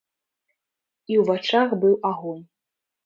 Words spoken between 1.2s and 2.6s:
ў вачах быў агонь.